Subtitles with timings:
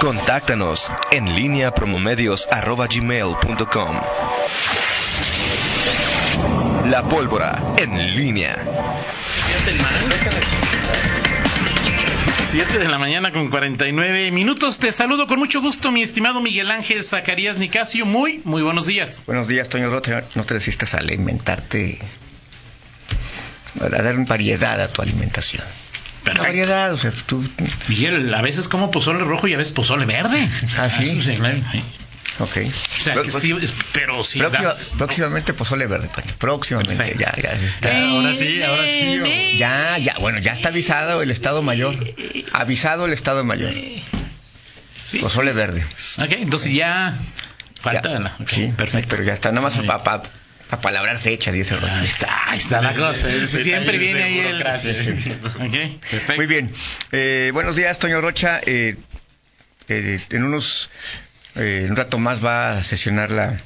[0.00, 3.96] Contáctanos en línea promomedios.com.
[6.90, 8.56] La pólvora en línea.
[12.42, 14.78] 7 de la mañana con 49 minutos.
[14.78, 18.04] Te saludo con mucho gusto, mi estimado Miguel Ángel Zacarías Nicasio.
[18.04, 19.22] Muy, muy buenos días.
[19.26, 19.90] Buenos días, Toño.
[19.90, 21.98] No te resistas a alimentarte,
[23.80, 25.64] a dar variedad a tu alimentación.
[26.26, 26.42] Perfecto.
[26.42, 27.42] Variedad, o sea, tú...
[27.88, 30.48] Miguel, a veces como pozole rojo y a veces pozole verde.
[30.78, 31.18] ¿Ah, sí?
[31.20, 31.58] Eso claro.
[32.38, 32.56] Ok.
[32.66, 33.54] O sea, que sí,
[33.92, 34.38] pero sí.
[34.38, 36.34] Próxima- das- próximamente pozole verde, Toño.
[36.38, 37.20] Próximamente, Perfecto.
[37.20, 38.08] ya, ya está.
[38.10, 39.20] Ahora sí, ahora sí.
[39.20, 41.94] o- Ya, ya, bueno, ya está avisado el Estado Mayor.
[42.52, 43.72] Avisado el Estado Mayor.
[43.72, 44.02] Sí.
[45.20, 45.82] Pozole verde.
[46.18, 47.16] Ok, entonces ya
[47.80, 48.10] falta.
[48.20, 48.36] Ya.
[48.50, 49.10] Sí, perfecto.
[49.12, 50.22] Pero ya está, nada más para
[50.68, 51.92] pa, pa palabrar fechas y ese rollo.
[51.92, 53.28] Ahí está, ahí está la cosa.
[53.28, 54.62] Eso siempre viene ahí el.
[54.62, 55.50] Perfecto.
[56.36, 56.72] Muy bien.
[57.12, 58.60] Eh, buenos días, Toño Rocha.
[58.64, 58.96] Eh,
[59.88, 60.90] eh, en unos,
[61.54, 63.60] eh, en un rato más va a sesionar la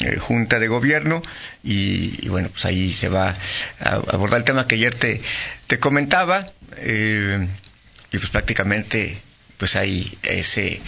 [0.00, 1.22] eh, Junta de Gobierno
[1.64, 3.36] y, y bueno, pues ahí se va
[3.80, 5.20] a abordar el tema que ayer te,
[5.66, 7.46] te comentaba eh,
[8.12, 9.18] y pues prácticamente
[9.58, 10.80] pues hay ese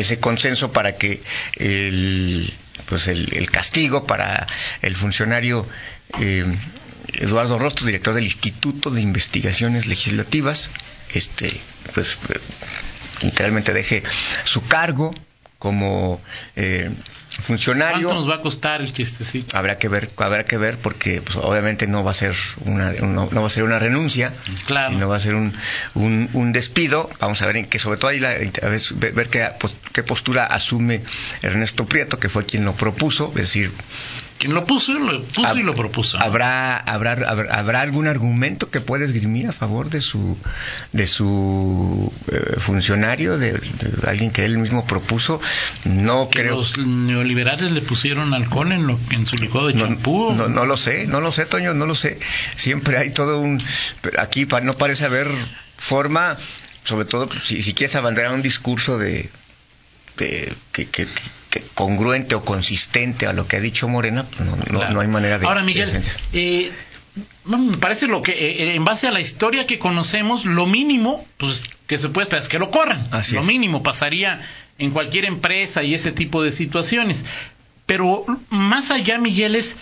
[0.00, 1.22] ese consenso para que
[1.56, 2.52] el
[2.88, 4.46] pues el, el castigo para
[4.82, 5.66] el funcionario
[6.20, 6.44] eh,
[7.14, 10.70] Eduardo Rostro, director del Instituto de Investigaciones Legislativas,
[11.12, 11.52] este
[11.94, 12.38] pues eh,
[13.22, 14.02] literalmente deje
[14.44, 15.12] su cargo
[15.58, 16.20] como
[16.56, 16.90] eh,
[17.30, 19.56] funcionario ¿Cuánto nos va a costar el chistecito?
[19.56, 23.28] habrá que ver habrá que ver porque pues, obviamente no va a ser una no,
[23.30, 24.32] no va a ser una renuncia
[24.66, 24.94] Claro.
[24.94, 25.52] y no va a ser un,
[25.94, 29.12] un, un despido vamos a ver en qué sobre todo ahí la, a ver, ver-
[29.12, 31.02] ver qué, pues, qué postura asume
[31.42, 33.72] Ernesto Prieto que fue quien lo propuso es decir
[34.38, 36.18] Quien lo puso, lo puso hab- y lo propuso.
[36.20, 40.38] habrá habrá habrá, habrá algún argumento que pueda esgrimir a favor de su
[40.92, 45.40] de su eh, funcionario de, de alguien que él mismo propuso
[45.84, 49.86] no que creo los neoliberales le pusieron alcohol en, lo, en su licuado de No,
[49.86, 50.32] champú.
[50.32, 52.18] no, no lo sé, no lo sé, Toño, no lo sé.
[52.56, 53.60] Siempre hay todo un...
[54.18, 55.28] Aquí no parece haber
[55.76, 56.36] forma,
[56.84, 59.30] sobre todo si, si quieres abanderar un discurso de,
[60.18, 61.06] de- que, que-
[61.50, 64.92] que congruente o consistente a lo que ha dicho Morena, pues no, no- Claro.
[64.92, 65.46] no hay manera de...
[65.46, 65.90] Ahora, Miguel,
[66.34, 66.70] eh,
[67.46, 71.62] me parece lo que, eh, en base a la historia que conocemos, lo mínimo, pues,
[71.86, 73.08] que se puede esperar es que lo corran.
[73.12, 73.46] Así lo es.
[73.46, 74.40] mínimo pasaría
[74.76, 77.24] en cualquier empresa y ese tipo de situaciones.
[77.86, 79.76] Pero más allá, Miguel, es,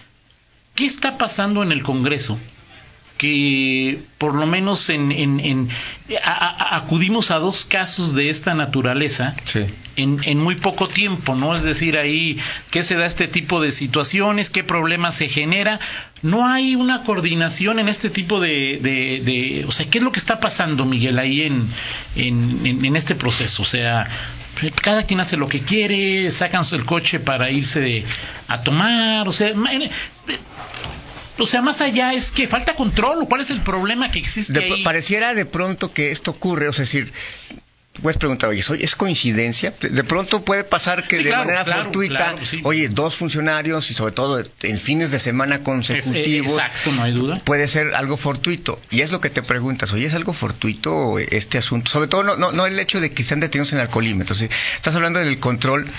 [0.76, 2.38] ¿qué está pasando en el Congreso?
[3.18, 5.68] Que por lo menos en, en- en-
[6.24, 6.30] a-
[6.74, 9.60] a- acudimos a dos casos de esta naturaleza Sí.
[9.96, 11.56] en, en muy poco tiempo, ¿no?
[11.56, 12.38] Es decir, ahí,
[12.70, 14.50] ¿qué se da este tipo de situaciones?
[14.50, 15.80] ¿Qué problema se genera?
[16.22, 20.12] No hay una coordinación en este tipo de, de, de- o sea, ¿qué es lo
[20.12, 21.68] que está pasando, Miguel, ahí en,
[22.16, 23.62] en, este proceso?
[23.62, 24.06] O sea,
[24.82, 28.04] cada quien hace lo que quiere, sacan el coche para irse
[28.48, 29.52] a tomar, o sea,
[31.38, 34.52] o sea, más allá es que falta control, o cuál es el problema que existe
[34.52, 34.82] De- ahí.
[34.82, 37.12] pareciera de pronto que esto ocurre, o sea, es decir,
[38.02, 39.72] puedes preguntar, oye, ¿soy- ¿es coincidencia?
[39.80, 42.60] De, pronto puede pasar que Sí, de claro, manera claro, fortuita, claro, sí.
[42.62, 47.02] oye, dos funcionarios y sobre todo en fines de semana Es- eh, consecutivos, exacto, no
[47.04, 47.40] hay duda.
[47.44, 48.78] puede ser algo fortuito.
[48.90, 51.90] Y es lo que te preguntas, oye, ¿es algo fortuito este asunto?
[51.90, 54.36] Sobre todo no, no, no el hecho de que sean detenidos en alcoholímetro.
[54.36, 55.90] Estás hablando del control en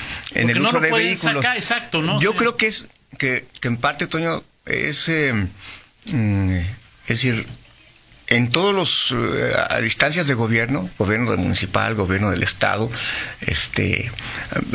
[0.43, 1.43] Porque el no uso lo de vehículos.
[1.43, 2.19] sacar, exacto, ¿no?
[2.21, 2.37] Yo Sí.
[2.37, 2.87] creo que es
[3.17, 5.33] que, que en parte, Toño, es, eh,
[6.11, 7.47] mm, es decir,
[8.27, 12.91] en todos los eh, a instancias de gobierno, gobierno municipal, gobierno del estado,
[13.41, 14.11] este,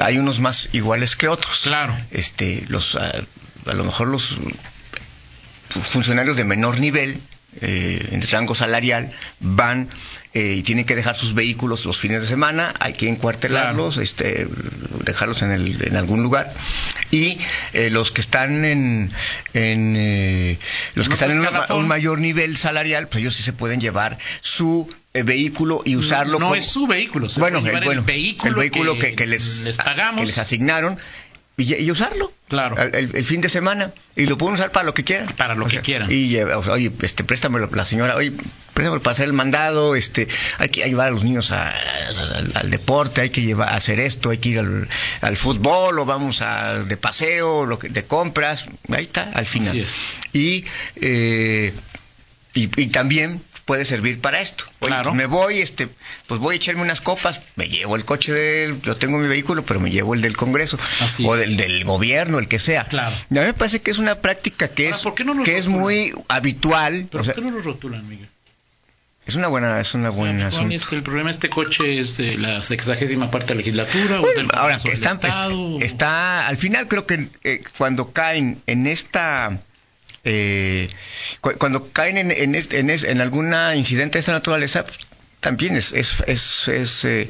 [0.00, 1.60] hay unos más iguales que otros.
[1.64, 1.96] Claro.
[2.10, 3.12] Este, los, a
[3.74, 4.36] lo mejor los
[5.68, 7.20] funcionarios de menor nivel,
[7.60, 9.88] eh, en rango salarial, van
[10.34, 14.48] eh, y tienen que dejar sus vehículos los fines de semana, hay que encuartelarlos, este,
[15.04, 16.52] dejarlos en, el, en algún lugar.
[17.10, 17.36] Y
[17.74, 19.12] eh, los que están en,
[19.52, 20.58] en eh,
[20.94, 24.16] los que están en un, un mayor nivel salarial, pues ellos sí se pueden llevar
[24.40, 27.86] su eh, vehículo y usarlo no como- es su vehículo, se bueno, puede llevar el,
[27.88, 30.22] bueno, el vehículo, el vehículo que, que les, pagamos.
[30.22, 30.98] que les asignaron
[31.56, 32.32] y, y usarlo.
[32.48, 32.76] Claro.
[32.78, 33.92] El, fin de semana.
[34.14, 35.26] Y lo pueden usar para lo que quieran.
[35.36, 36.12] Para lo O que sea, quieran.
[36.12, 38.32] Y, o sea, oye, este, préstamelo, la señora, oye,
[38.74, 40.28] préstamelo para hacer el mandado, este,
[40.58, 44.00] hay que llevar a los niños a- al, al deporte, hay que llevar a hacer
[44.00, 44.86] esto, hay que ir al,
[45.22, 49.70] al fútbol, o vamos a, de paseo, lo que, de compras, ahí está, al final.
[49.70, 49.94] Así es.
[50.34, 50.64] Y,
[50.96, 51.72] eh,
[52.54, 54.64] y, y también puede servir para esto.
[54.80, 55.04] Oye, Claro.
[55.10, 55.88] pues me voy, este,
[56.26, 59.62] pues voy a echarme unas copas, me llevo el coche del, yo tengo mi vehículo,
[59.64, 61.40] pero me llevo el del Congreso Así o es.
[61.40, 62.84] del, del gobierno, el que sea.
[62.86, 63.14] Claro.
[63.30, 65.34] Y a mí me parece que es una práctica que Ahora, es ¿por qué no
[65.34, 67.06] lo que es muy habitual.
[67.10, 68.28] ¿Pero o sea, por qué no lo rotulan, Miguel?
[69.24, 70.74] Es una buena, es una buena ¿Cuál asunto.
[70.74, 71.30] es el problema?
[71.30, 74.20] ¿Este coche es de la sexagésima parte de la legislatura?
[74.20, 75.78] o del Ahora, Congreso del está, Estado?
[75.80, 79.60] está, al final creo que eh, cuando caen en esta,
[80.24, 80.88] eh,
[81.40, 84.98] cu- cuando caen en, en, es- en, es- en alguna incidente de esta naturaleza, pues,
[85.40, 87.28] también es, es, es, es, eh,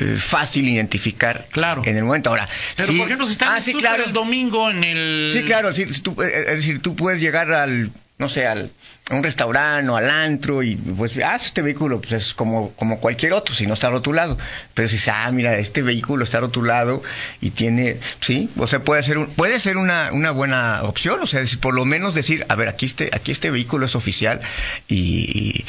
[0.00, 1.82] eh, fácil identificar Claro.
[1.84, 2.30] en el momento.
[2.30, 4.04] Ahora, Pero, sí- por ejemplo, si están ah, sí, claro.
[4.04, 5.30] el domingo en el...
[5.32, 8.70] Sí, claro, sí, si tú, eh, es decir, tú puedes llegar al, no sé, al,
[9.10, 12.98] a un restaurante o al antro y pues, ah, este vehículo pues, es como, como
[12.98, 14.38] cualquier otro, si no está rotulado.
[14.72, 17.02] Pero si dices, ah, mira, este vehículo está rotulado
[17.42, 21.26] y tiene, sí, o sea, puede ser, un- puede ser una, una buena opción, o
[21.26, 24.40] sea, decir, por lo menos decir, a ver, aquí este, aquí este vehículo es oficial
[24.88, 25.64] y,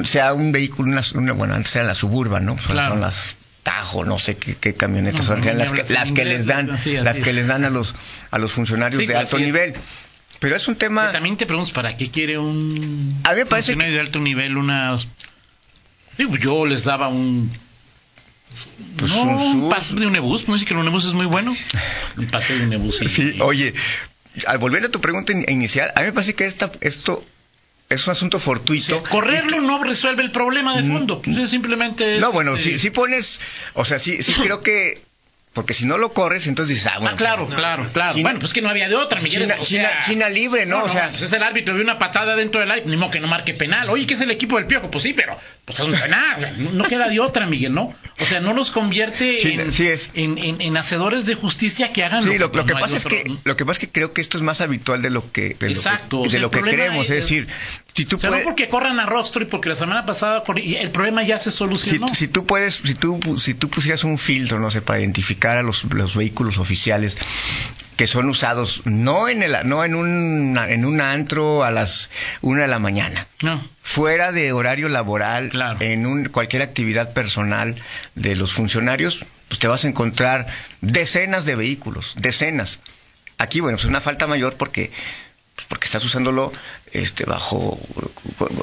[0.00, 2.56] y sea un vehículo, una, una- bueno, antes eran las suburban, ¿no?
[2.58, 2.92] Son, Claro.
[2.94, 6.24] son las Tajo, no sé qué, qué camionetas No, son, no, las que, las que
[6.24, 7.34] les dan, las que es.
[7.36, 7.94] les dan a los,
[8.30, 9.74] a los funcionarios Sí, de pues, alto nivel.
[10.40, 11.08] Pero es un tema.
[11.08, 14.18] Y también te preguntas, ¿para qué quiere un A mí me parece funcionario de alto
[14.18, 14.98] nivel una...
[16.18, 17.50] Digo, yo les daba un...
[18.96, 21.26] Pues, no, un un, pase de un ebus, me dice que el unebus es muy
[21.26, 21.54] bueno.
[22.16, 23.00] Un pase de un ebus.
[23.00, 23.72] y- Sí, oye,
[24.46, 27.24] al volver a tu pregunta in- inicial, a mí me parece que esta, esto
[27.88, 29.02] es un asunto fortuito.
[29.04, 31.22] correrlo no resuelve el problema de fondo.
[31.22, 32.16] Pues, es simplemente...
[32.16, 33.40] es, No, bueno, eh, si, si pones,
[33.74, 35.00] o sea, sí, sí creo que,
[35.52, 37.14] porque si no lo corres, entonces dices, ah, bueno.
[37.14, 38.12] Ah, claro, pues, claro, claro.
[38.14, 39.42] China- bueno, pues que no había de otra, Miguel.
[39.42, 40.84] China- o sea, China- China libre, ¿no?
[40.84, 43.18] O sea- pues es el árbitro de una patada dentro del área, ni modo que
[43.20, 43.90] no marque penal.
[43.90, 46.54] Oye, que es el equipo del piojo, pues sí, pero pues es un penal.
[46.58, 47.92] No, no queda de otra, Miguel, ¿no?
[48.20, 50.10] O sea, no los convierte en, sí es.
[50.14, 52.82] En, en- en hacedores de justicia que hagan Sí, lo, que lo que no hay
[52.84, 55.02] pasa es otro- que lo que pasa es que creo que esto es más habitual
[55.02, 57.16] de lo que de lo Exacto, que, o de sea, lo que creemos, es- es
[57.24, 57.48] decir,
[57.96, 60.42] si tú O sea, puedes, no porque corran a rostro y porque la semana pasada
[60.56, 62.08] el problema ya se si, solucionó.
[62.14, 65.00] si tú puedes, si tú si tú pusieras un filtro, no sé, para
[65.40, 67.16] identificar a los, los vehículos oficiales
[67.96, 72.08] que son usados no en el no en un en un antro a las
[72.42, 73.60] una de la mañana, No.
[73.82, 75.78] fuera de horario laboral, Claro.
[75.80, 77.76] en un, cualquier actividad personal
[78.14, 80.46] de los funcionarios, pues te vas a encontrar
[80.80, 82.78] decenas de vehículos, decenas.
[83.38, 84.90] Aquí, bueno, es una falta mayor porque
[85.54, 86.52] pues, porque estás usándolo
[86.92, 87.78] este bajo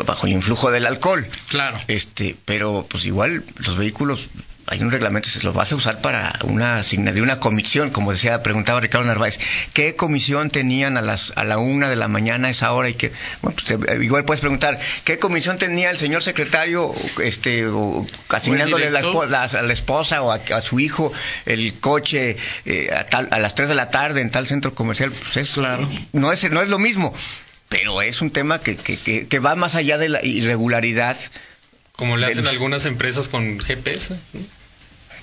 [0.05, 1.27] bajo el influjo del alcohol.
[1.49, 1.77] Claro.
[1.87, 4.29] Este, pero pues igual los vehículos
[4.69, 8.11] hay un reglamento, se los vas a usar para una asigna de una comisión, como
[8.11, 9.39] decía, preguntaba Ricardo Narváez,
[9.71, 12.89] ¿qué comisión tenían a las a la una de la mañana a esa hora?
[12.89, 16.93] Y que, bueno, pues, te- igual puedes preguntar, ¿qué comisión tenía el señor secretario,
[17.23, 21.13] este, o, asignándole la la- a la esposa o a, a su hijo
[21.45, 22.35] el coche
[22.65, 25.11] eh, a, tal- a las 3 de la tarde en tal centro comercial?
[25.13, 25.87] Pues es, Claro.
[26.11, 27.13] no es no es lo mismo.
[27.69, 31.17] Pero es un tema que, que, que, que va más allá de la irregularidad
[31.91, 34.15] Como le hacen algunas empresas con GPS.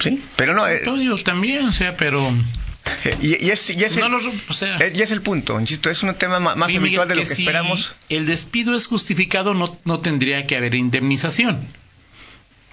[0.00, 2.20] Sí, pero no, eh, Todos ellos también, o sea, pero
[3.04, 5.22] eh, y, y es, y es no el, los, o sea, eh, y es el
[5.22, 7.94] punto, insisto, es un tema ma- más Miguel, habitual de lo que si esperamos.
[8.08, 11.64] El despido es justificado, no, no tendría que haber indemnización.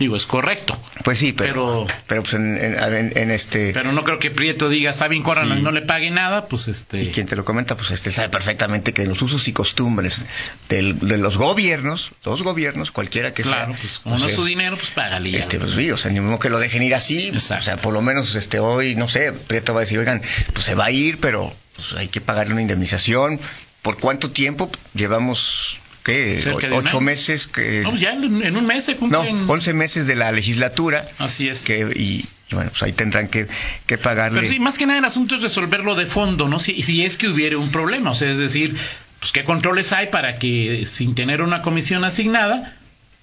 [0.01, 0.75] Digo, es correcto.
[1.03, 3.71] Pues sí, pero, Pero- pero, pues en, en- este...
[3.71, 5.62] Pero no creo que Prieto diga, está bien, Sí.
[5.62, 7.03] no le pague nada, pues este.
[7.03, 10.25] y quien te lo comenta, pues este sabe perfectamente que los usos y costumbres
[10.69, 14.38] del- de los gobiernos, los gobiernos, cualquiera que claro, sea, pues como no es es-
[14.38, 15.30] su dinero, pues págale.
[15.30, 15.38] ya.
[15.39, 17.27] Este, pues sí, o sea, ni modo que lo dejen ir así.
[17.27, 17.62] Exacto.
[17.62, 20.24] O sea, por lo menos este hoy, no sé, Prieto va a decir, oigan,
[20.54, 23.39] pues se va a ir, pero pues, hay que pagarle una indemnización.
[23.83, 24.71] ¿Por cuánto tiempo?
[24.95, 25.77] Llevamos,
[26.07, 27.81] un ocho meses que...
[27.81, 29.50] No, ya en, un mes se No, cumplen.
[29.50, 31.07] 11 meses de la legislatura.
[31.18, 31.63] Así es.
[31.63, 33.47] Que, y, bueno, pues ahí tendrán que,
[33.85, 34.40] que pagarle.
[34.42, 36.59] Pero sí, más que nada el asunto es resolverlo de fondo, ¿no?
[36.59, 38.76] Si, si es que hubiera un problema, o sea, es decir,
[39.19, 42.76] pues qué controles hay para que sin tener una comisión asignada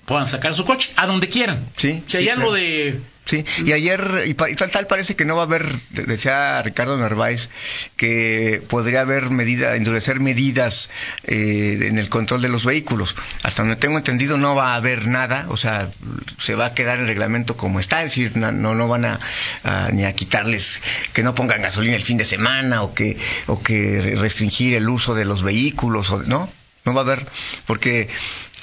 [0.04, 1.64] puedan sacar su coche a donde quieran.
[1.76, 2.54] Sí, Si hay sí, algo claro.
[2.54, 6.62] de Sí, y ayer, y, tal, tal parece que no va a haber, de- decía
[6.62, 7.50] Ricardo Narváez,
[7.96, 10.88] que podría haber medida, endurecer medidas
[11.24, 13.14] eh, en el control de los vehículos.
[13.42, 15.90] Hasta donde tengo entendido no va a haber nada, o sea,
[16.38, 19.20] se va a quedar el reglamento como está, es decir, no, no van a,
[19.62, 20.80] a- ni a quitarles
[21.12, 24.88] que no pongan gasolina el fin de semana o que, o que re- restringir el
[24.88, 26.50] uso de los vehículos, o, no,
[26.86, 27.26] no va a haber,
[27.66, 28.08] porque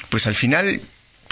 [0.09, 0.81] pues al final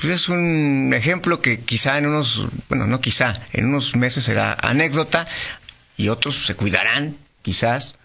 [0.04, 4.54] pues es un ejemplo que quizá en unos, bueno, no quizá, en unos meses será
[4.62, 5.30] anécdota
[5.96, 7.96] y otros se cuidarán, quizás.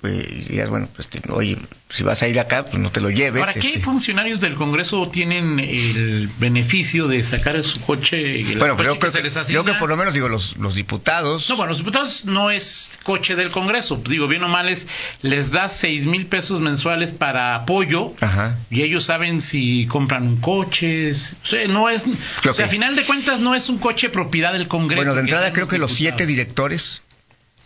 [0.00, 1.58] Pues, y dirás, bueno, pues, este, oye,
[1.90, 3.40] si vas a ir acá, pues no te lo lleves.
[3.42, 3.80] Ahora, ¿qué este.
[3.80, 8.38] funcionarios del Congreso tienen el beneficio de sacar su coche?
[8.38, 9.64] y el Bueno, coche pero creo se que, les creo asigna?
[9.74, 11.50] que por lo menos, digo, los, los diputados.
[11.50, 14.00] No, bueno, los diputados no es coche del Congreso.
[14.08, 14.88] Digo, bien o mal es,
[15.20, 18.56] les da seis mil pesos mensuales para apoyo Ajá.
[18.70, 21.10] y ellos saben si compran un coche.
[21.12, 22.04] O sea, no es.
[22.40, 25.00] Creo o sea, que- a final de cuentas no es un coche propiedad del Congreso.
[25.02, 27.02] Bueno, de entrada creo que los siete directores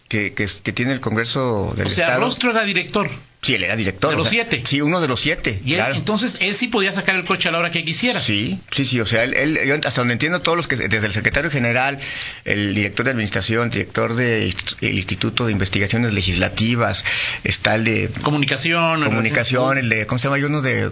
[0.09, 2.25] que, que, que tiene el Congreso del O sea, Estado.
[2.25, 3.11] Rostro era director.
[3.43, 4.09] Sí, él era director.
[4.11, 4.63] De o los sea, siete.
[4.67, 5.61] Sí, uno de los siete.
[5.67, 5.95] Y él- claro.
[5.97, 8.19] entonces él sí podía sacar el coche a la hora que quisiera.
[8.19, 11.07] Sí, sí, sí, o sea, él, él- yo hasta donde entiendo todos los que, desde
[11.07, 11.99] el secretario general,
[12.47, 17.05] el director de administración, director del Instituto de Investigaciones Legislativas,
[17.45, 19.03] está el de Comunicación.
[19.05, 20.47] comunicación, el de, ¿cómo se llama?
[20.47, 20.91] Uno de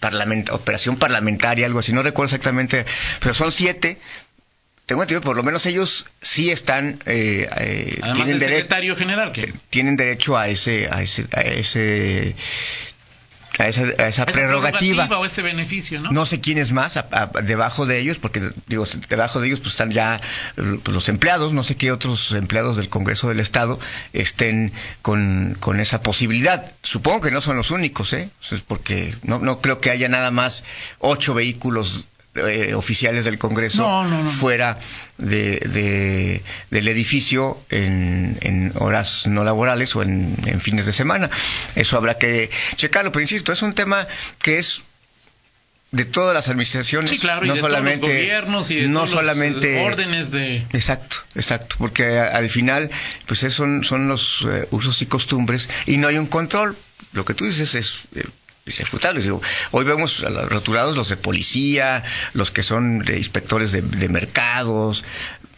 [0.00, 2.86] parlament- operación parlamentaria, algo así, no recuerdo exactamente,
[3.20, 3.98] pero son siete.
[4.92, 9.32] Tengo entendido, por lo menos ellos sí están, eh, eh, Además tienen del secretario general.
[9.32, 12.34] Que, tienen derecho a ese a ese a ese
[13.58, 15.06] a esa, a esa esa prerrogativa.
[15.18, 16.10] o ese beneficio, ¿no?
[16.10, 19.60] No sé quién es más a- a- debajo de ellos, porque digo, debajo de ellos
[19.60, 20.20] pues están ya
[20.56, 23.80] pues, los empleados, no sé qué otros empleados del Congreso del Estado
[24.12, 26.70] estén con, con esa posibilidad.
[26.82, 28.28] Supongo que no son los únicos, ¿eh?
[28.68, 30.64] Porque no, no creo que haya nada más
[30.98, 34.30] ocho vehículos eh, oficiales del Congreso No, no, no.
[34.30, 34.78] fuera
[35.18, 41.28] de, de- del edificio en, en horas no laborales o en, en fines de semana.
[41.74, 44.06] Eso habrá que checarlo, pero insisto, es un tema
[44.40, 44.82] que es
[45.90, 48.88] de todas las administraciones, Sí, claro, no y de solamente, todos los gobiernos y de
[48.88, 50.64] no todos solamente órdenes de...
[50.72, 52.90] Exacto, exacto, porque a- al final,
[53.26, 56.74] pues esos son, son los eh, usos y costumbres y no hay un control.
[57.12, 58.24] Lo que tú dices es, eh,
[58.66, 59.22] es irrefutable.
[59.22, 64.08] Digo, hoy vemos a los rotulados los de policía, los que son inspectores de, de
[64.08, 65.04] mercados,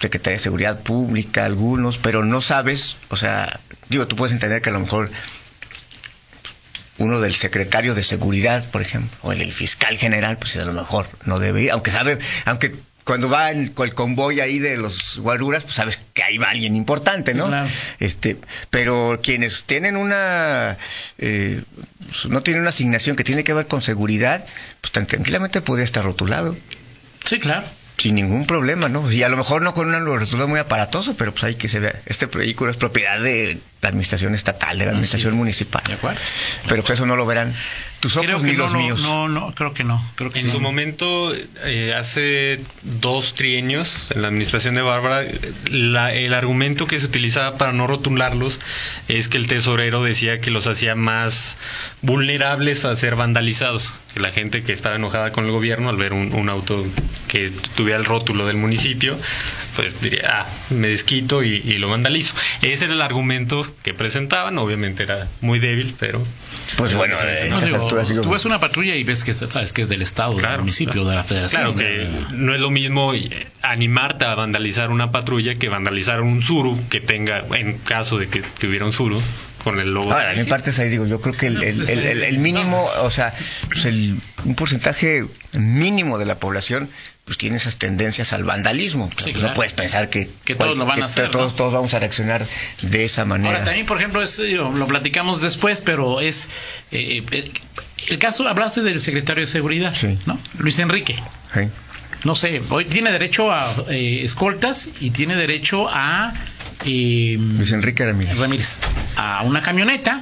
[0.01, 4.71] Secretaría de Seguridad Pública, algunos, pero no sabes, o sea, digo, tú puedes entender que
[4.71, 5.11] a lo mejor
[6.99, 10.73] uno del secretario de seguridad, por ejemplo, o el del fiscal general, pues a lo
[10.73, 15.19] mejor no debe ir, aunque sabe, aunque cuando va el, el convoy ahí de los
[15.19, 17.49] guaruras, pues sabes que ahí va alguien importante, ¿no?
[17.49, 17.69] Claro.
[18.01, 18.37] Este,
[18.71, 20.79] pero quienes tienen una,
[21.19, 21.63] eh,
[22.29, 24.45] no tienen una asignación que tiene que ver con seguridad,
[24.81, 26.57] pues tan tranquilamente podría estar rotulado
[27.25, 27.67] Sí, claro.
[27.97, 29.11] Sin ningún problema, ¿no?
[29.11, 31.81] Y a lo mejor no con un rotulado muy aparatoso, pero pues hay que se
[31.81, 31.95] vea.
[32.07, 35.83] Este vehículo es propiedad de la administración estatal, de la administración municipal.
[35.87, 36.21] De acuerdo.
[36.69, 37.55] Pero pues eso no lo verán
[38.01, 39.01] tus ojos Creo ni no, los no, míos.
[39.03, 40.03] no, no, creo que no.
[40.17, 40.53] Creo que En no.
[40.55, 41.33] su momento,
[41.65, 45.25] eh, hace dos trienios, en la administración de Bárbara,
[45.71, 48.59] la- el argumento que se utilizaba para no rotularlos
[49.09, 51.57] es que el tesorero decía que los hacía más
[52.03, 53.95] vulnerables a ser vandalizados.
[54.13, 56.85] Que la gente que estaba enojada con el gobierno al ver un, un auto
[57.29, 57.51] que
[57.85, 59.19] tuviera el rótulo del municipio,
[59.77, 62.35] pues diría, ah, me desquito y, y lo vandalizo.
[62.63, 64.57] Ese era el argumento que presentaban.
[64.57, 66.25] Obviamente era muy débil, pero...
[66.79, 67.49] Pues bueno, eh.
[67.51, 67.89] No, digo,
[68.23, 71.03] tú ves una patrulla y ves que sabes que es del estado, del Claro, municipio,
[71.03, 71.11] claro.
[71.11, 71.75] de la federación.
[71.75, 73.29] Claro que no es lo mismo eh,
[73.63, 78.43] animarte a vandalizar una patrulla que vandalizar un Zuru que tenga, en caso de que,
[78.59, 79.21] que hubiera un Zuru,
[79.63, 80.11] con el logo.
[80.13, 82.07] Ahora, del en mi parte ahí digo, yo creo que el, pues, el- es- el-
[82.07, 83.33] el- el mínimo, o sea,
[83.69, 86.89] pues el, un porcentaje mínimo de la población
[87.25, 89.11] pues tiene esas tendencias al vandalismo.
[89.17, 91.57] Sí, No puedes pensar que, Que todos lo van a hacer, todos, ¿no?
[91.57, 92.47] todos vamos a reaccionar
[92.83, 93.51] de esa manera.
[93.55, 96.47] Ahora, también, por ejemplo, es, lo platicamos después, pero es.
[96.91, 97.51] eh, eh,
[98.09, 100.19] el caso, hablaste del secretario de Seguridad, Sí.
[100.27, 100.39] ¿no?
[100.59, 101.15] Luis Enrique.
[101.55, 101.61] Sí.
[102.25, 106.33] No sé, hoy tiene derecho a eh, escoltas y tiene derecho a.
[106.85, 108.37] eh, Luis Enrique Ramírez.
[108.39, 108.79] Ramírez,
[109.17, 110.21] a una camioneta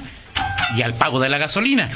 [0.77, 1.89] y al pago de la gasolina.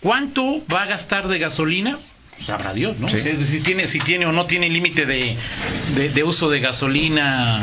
[0.00, 1.98] ¿Cuánto va a gastar de gasolina?
[2.40, 3.08] Sabrá Dios, ¿no?
[3.08, 3.16] Sí.
[3.16, 5.36] Es decir, si tiene, si tiene o no tiene límite de,
[5.94, 7.62] de, de uso de gasolina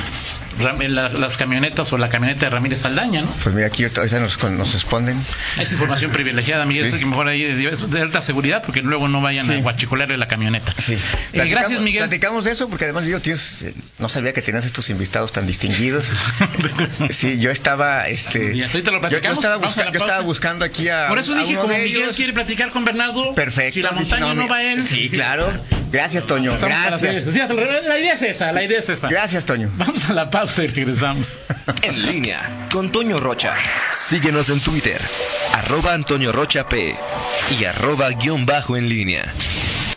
[0.59, 3.27] la- las camionetas o la camioneta de Ramírez Saldaña, ¿no?
[3.43, 5.17] Pues mira, aquí esa nos, nos responden.
[5.59, 6.87] Es información privilegiada, Miguel.
[6.89, 6.93] Sí.
[6.95, 10.27] Es que mejor ahí es de alta seguridad porque luego no vayan a guachicolarle la
[10.27, 10.73] camioneta.
[10.87, 10.97] Eh,
[11.33, 12.01] Platicamos- gracias, Miguel.
[12.03, 15.45] Platicamos de eso porque además yo tienes, eh, no sabía que tenías estos invitados tan
[15.47, 16.05] distinguidos.
[17.09, 20.89] sí, yo estaba, este, ahorita lo yo, yo platicamos, estaba, busca- yo estaba buscando aquí
[20.89, 22.15] a, Por eso a dije, como Miguel ellos.
[22.15, 23.73] quiere platicar con Bernardo, Perfecto.
[23.73, 24.85] si la montaña no, mi- va él.
[24.85, 25.51] Sí, claro.
[25.91, 26.55] Gracias, Toño.
[26.55, 27.33] Estamos Gracias.
[27.33, 29.09] Sí, la idea es esa, la idea es esa.
[29.09, 29.69] Gracias, Toño.
[29.75, 31.37] Vamos a la pausa y regresamos.
[31.81, 33.55] En línea con Toño Rocha.
[33.91, 34.99] Síguenos en Twitter,
[35.53, 36.95] arroba Antonio Rocha P
[37.57, 39.23] y arroba guion bajo en línea.